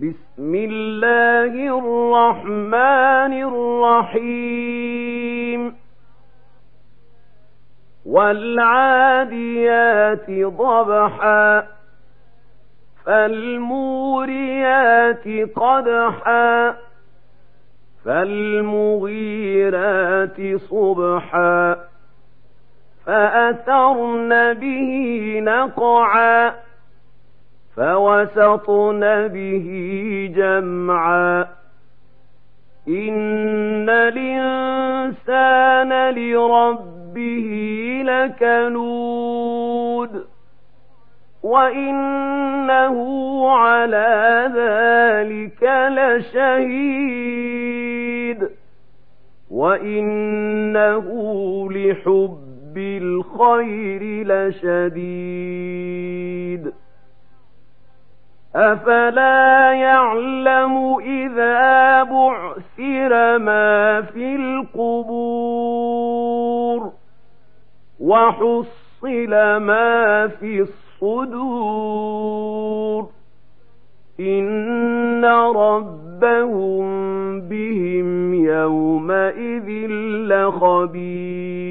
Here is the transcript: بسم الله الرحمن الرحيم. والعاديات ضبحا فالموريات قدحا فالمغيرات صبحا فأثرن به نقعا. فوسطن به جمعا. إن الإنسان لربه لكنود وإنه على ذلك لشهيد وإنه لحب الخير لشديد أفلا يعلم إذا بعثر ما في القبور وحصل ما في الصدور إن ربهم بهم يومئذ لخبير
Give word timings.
بسم 0.00 0.54
الله 0.54 1.78
الرحمن 1.78 3.32
الرحيم. 4.12 5.76
والعاديات 8.06 10.30
ضبحا 10.30 11.66
فالموريات 13.06 15.28
قدحا 15.56 16.74
فالمغيرات 18.04 18.96
صبحا 20.56 21.76
فأثرن 23.06 24.54
به 24.54 25.40
نقعا. 25.42 26.67
فوسطن 27.78 29.28
به 29.28 29.68
جمعا. 30.36 31.46
إن 32.88 33.88
الإنسان 33.88 35.10
لربه 36.14 37.48
لكنود 38.04 39.58
وإنه 41.42 42.96
على 43.50 44.50
ذلك 44.56 45.62
لشهيد 45.98 47.38
وإنه 49.50 51.06
لحب 51.72 52.76
الخير 52.76 54.02
لشديد 54.26 55.48
أفلا 58.58 59.72
يعلم 59.72 60.98
إذا 61.00 62.02
بعثر 62.02 63.38
ما 63.38 64.02
في 64.02 64.36
القبور 64.36 66.18
وحصل 68.00 69.30
ما 69.56 70.26
في 70.28 70.60
الصدور 71.00 71.98
إن 74.20 75.24
ربهم 75.54 76.88
بهم 77.40 78.34
يومئذ 78.34 79.68
لخبير 80.30 81.67